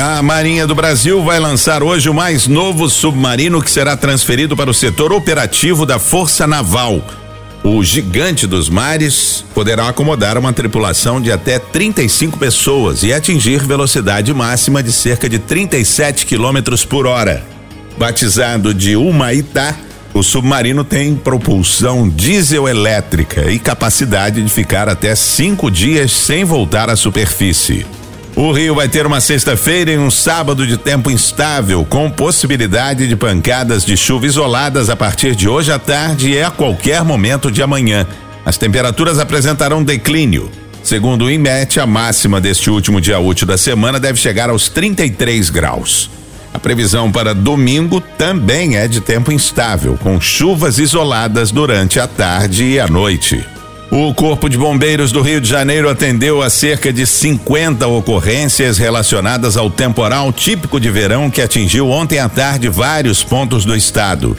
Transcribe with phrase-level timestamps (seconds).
[0.00, 4.70] A Marinha do Brasil vai lançar hoje o mais novo submarino que será transferido para
[4.70, 7.02] o setor operativo da Força Naval.
[7.64, 14.32] O gigante dos mares poderá acomodar uma tripulação de até 35 pessoas e atingir velocidade
[14.32, 17.44] máxima de cerca de 37 quilômetros por hora.
[17.98, 19.74] Batizado de Humaitá,
[20.14, 26.88] o submarino tem propulsão diesel elétrica e capacidade de ficar até cinco dias sem voltar
[26.88, 27.84] à superfície.
[28.40, 33.16] O Rio vai ter uma sexta-feira e um sábado de tempo instável, com possibilidade de
[33.16, 37.64] pancadas de chuva isoladas a partir de hoje à tarde e a qualquer momento de
[37.64, 38.06] amanhã.
[38.46, 40.48] As temperaturas apresentarão declínio.
[40.84, 45.50] Segundo o IMET, a máxima deste último dia útil da semana deve chegar aos 33
[45.50, 46.08] graus.
[46.54, 52.62] A previsão para domingo também é de tempo instável, com chuvas isoladas durante a tarde
[52.66, 53.44] e a noite.
[53.90, 59.56] O Corpo de Bombeiros do Rio de Janeiro atendeu a cerca de 50 ocorrências relacionadas
[59.56, 64.36] ao temporal típico de verão que atingiu ontem à tarde vários pontos do estado.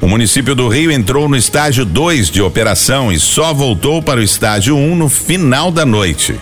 [0.00, 4.22] O município do Rio entrou no estágio 2 de operação e só voltou para o
[4.22, 6.38] estágio 1 um no final da noite.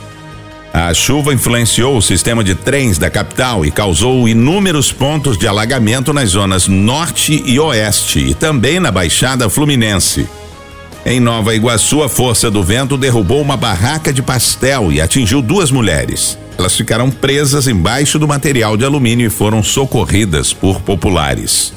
[0.74, 6.12] A chuva influenciou o sistema de trens da capital e causou inúmeros pontos de alagamento
[6.12, 10.28] nas zonas norte e oeste e também na Baixada Fluminense.
[11.04, 15.70] Em Nova Iguaçu, a força do vento derrubou uma barraca de pastel e atingiu duas
[15.70, 16.38] mulheres.
[16.56, 21.72] Elas ficaram presas embaixo do material de alumínio e foram socorridas por populares.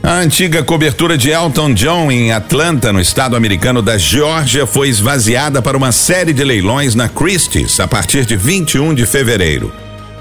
[0.00, 5.60] A antiga cobertura de Elton John em Atlanta, no estado americano da Geórgia, foi esvaziada
[5.60, 9.72] para uma série de leilões na Christie's a partir de 21 de fevereiro.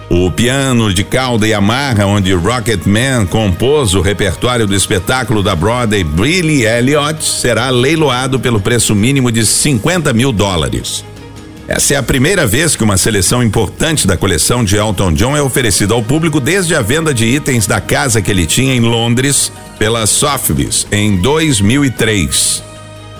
[0.09, 6.03] O piano de cauda e amarra, onde Rocketman compôs o repertório do espetáculo da Broadway
[6.03, 11.03] Billy Elliot, será leiloado pelo preço mínimo de 50 mil dólares.
[11.67, 15.41] Essa é a primeira vez que uma seleção importante da coleção de Elton John é
[15.41, 19.51] oferecida ao público desde a venda de itens da casa que ele tinha em Londres
[19.79, 22.74] pela Sotheby's em 2003.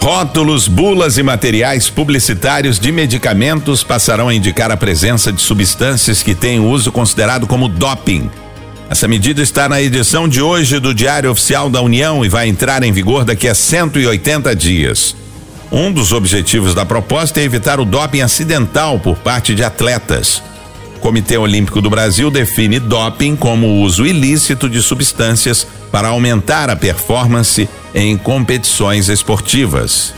[0.05, 6.35] Rótulos, bulas e materiais publicitários de medicamentos passarão a indicar a presença de substâncias que
[6.35, 8.29] têm uso considerado como doping.
[8.87, 12.83] Essa medida está na edição de hoje do Diário Oficial da União e vai entrar
[12.83, 15.15] em vigor daqui a 180 dias.
[15.71, 20.39] Um dos objetivos da proposta é evitar o doping acidental por parte de atletas.
[20.97, 26.69] O Comitê Olímpico do Brasil define doping como o uso ilícito de substâncias para aumentar
[26.69, 30.13] a performance em competições esportivas.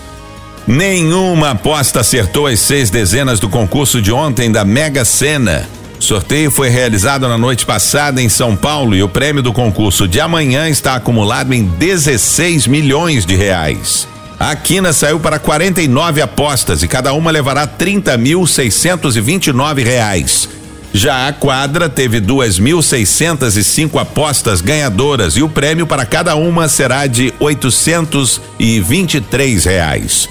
[0.65, 5.69] Nenhuma aposta acertou as seis dezenas do concurso de ontem da Mega Sena.
[5.97, 10.05] O sorteio foi realizado na noite passada em São Paulo e o prêmio do concurso
[10.07, 14.07] de amanhã está acumulado em 16 milhões de reais.
[14.39, 20.47] A quina saiu para 49 apostas e cada uma levará 30.629 reais.
[20.97, 27.31] Já a quadra teve 2.605 apostas ganhadoras e o prêmio para cada uma será de
[27.39, 30.27] 823 reais.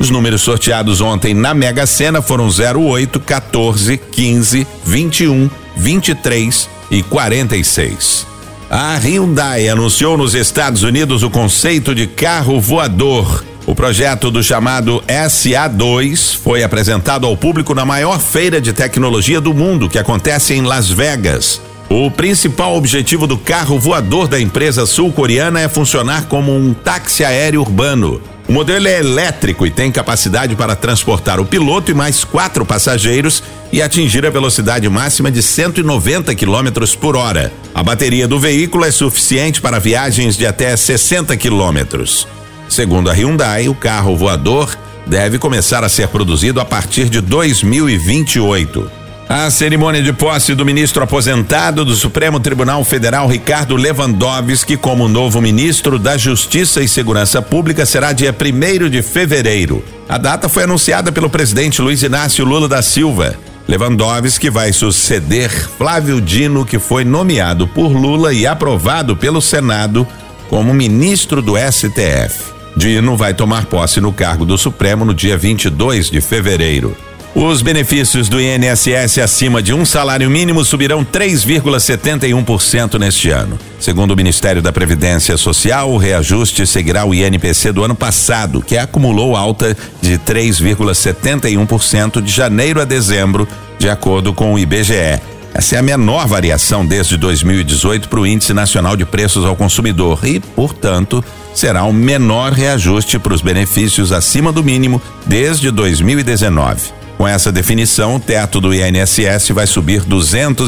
[0.00, 8.26] Os números sorteados ontem na Mega Sena foram 08, 14, 15, 21, 23 e 46.
[8.70, 15.02] A Hyundai anunciou nos Estados Unidos o conceito de carro voador o projeto do chamado
[15.08, 20.62] SA2 foi apresentado ao público na maior feira de tecnologia do mundo, que acontece em
[20.62, 21.60] Las Vegas.
[21.90, 27.60] O principal objetivo do carro voador da empresa sul-coreana é funcionar como um táxi aéreo
[27.60, 28.20] urbano.
[28.48, 33.42] O modelo é elétrico e tem capacidade para transportar o piloto e mais quatro passageiros
[33.72, 37.52] e atingir a velocidade máxima de 190 km por hora.
[37.74, 42.28] A bateria do veículo é suficiente para viagens de até 60 quilômetros.
[42.68, 44.76] Segundo a Hyundai, o carro voador
[45.06, 48.90] deve começar a ser produzido a partir de 2028.
[49.28, 55.40] A cerimônia de posse do ministro aposentado do Supremo Tribunal Federal, Ricardo Lewandowski, como novo
[55.40, 59.84] ministro da Justiça e Segurança Pública, será dia 1 de fevereiro.
[60.08, 63.36] A data foi anunciada pelo presidente Luiz Inácio Lula da Silva.
[63.66, 70.06] Lewandowski vai suceder Flávio Dino, que foi nomeado por Lula e aprovado pelo Senado
[70.48, 72.55] como ministro do STF.
[72.76, 76.96] Dino vai tomar posse no cargo do Supremo no dia 22 de fevereiro.
[77.34, 83.58] Os benefícios do INSS acima de um salário mínimo subirão 3,71% neste ano.
[83.78, 88.78] Segundo o Ministério da Previdência Social, o reajuste seguirá o INPC do ano passado, que
[88.78, 93.46] acumulou alta de 3,71% de janeiro a dezembro,
[93.78, 95.20] de acordo com o IBGE.
[95.58, 100.20] Essa é a menor variação desde 2018 para o Índice Nacional de Preços ao Consumidor
[100.26, 101.24] e, portanto,
[101.54, 106.92] será o menor reajuste para os benefícios acima do mínimo desde 2019.
[107.16, 110.02] Com essa definição, o teto do INSS vai subir